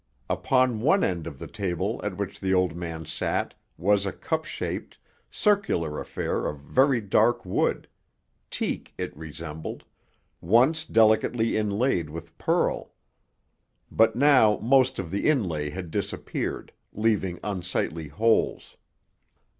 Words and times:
Upon 0.31 0.81
one 0.81 1.03
end 1.03 1.27
of 1.27 1.37
the 1.37 1.45
table 1.45 2.01
at 2.03 2.17
which 2.17 2.39
the 2.39 2.55
old 2.55 2.75
man 2.75 3.05
sat 3.05 3.53
was 3.77 4.03
a 4.07 4.11
cup 4.11 4.45
shaped, 4.45 4.97
circular 5.29 5.99
affair 6.01 6.47
of 6.47 6.57
very 6.61 6.99
dark 6.99 7.45
wood 7.45 7.87
teak, 8.49 8.95
it 8.97 9.15
resembled 9.15 9.83
once 10.41 10.85
delicately 10.85 11.55
inlaid 11.55 12.09
with 12.09 12.35
pearl. 12.39 12.93
But 13.91 14.15
now 14.15 14.57
most 14.57 14.97
of 14.97 15.11
the 15.11 15.29
inlay 15.29 15.69
had 15.69 15.91
disappeared, 15.91 16.71
leaving 16.91 17.39
unsightly 17.43 18.07
holes. 18.07 18.77